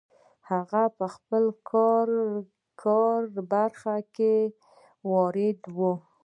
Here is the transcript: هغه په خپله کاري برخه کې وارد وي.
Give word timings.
هغه 0.49 0.83
په 0.97 1.05
خپله 1.15 1.51
کاري 2.81 3.41
برخه 3.53 3.95
کې 4.15 4.35
وارد 5.09 5.59
وي. 5.77 5.93